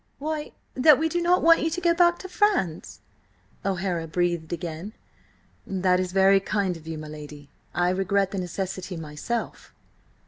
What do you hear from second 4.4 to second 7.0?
again. "That is very kind of you,